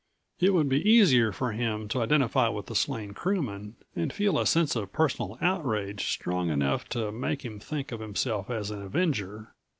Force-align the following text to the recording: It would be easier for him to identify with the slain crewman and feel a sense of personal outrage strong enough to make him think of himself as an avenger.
It 0.39 0.55
would 0.55 0.67
be 0.67 0.81
easier 0.89 1.31
for 1.31 1.51
him 1.51 1.87
to 1.89 2.01
identify 2.01 2.47
with 2.47 2.65
the 2.65 2.73
slain 2.73 3.11
crewman 3.13 3.75
and 3.95 4.11
feel 4.11 4.39
a 4.39 4.47
sense 4.47 4.75
of 4.75 4.91
personal 4.91 5.37
outrage 5.41 6.09
strong 6.09 6.49
enough 6.49 6.89
to 6.89 7.11
make 7.11 7.45
him 7.45 7.59
think 7.59 7.91
of 7.91 7.99
himself 7.99 8.49
as 8.49 8.71
an 8.71 8.81
avenger. 8.81 9.53